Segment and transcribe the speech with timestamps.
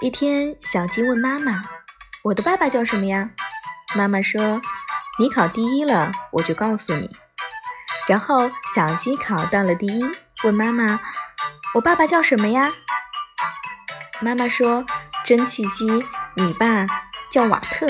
[0.00, 1.64] 一天小鸡问妈妈
[2.22, 3.30] 我的爸爸叫什么呀？
[3.96, 4.60] 妈妈说
[5.18, 7.10] 你考第一了我就告诉你。
[8.06, 10.04] 然后小鸡考到了第一
[10.44, 11.00] 问妈妈
[11.74, 12.72] 我爸爸叫什么呀？
[14.20, 14.86] 妈妈说
[15.24, 15.84] 蒸汽机
[16.36, 16.86] 你爸
[17.28, 17.88] 叫瓦特。